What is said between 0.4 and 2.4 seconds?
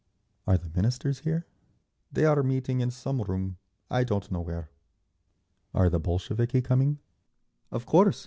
"Are the Ministers here?" "They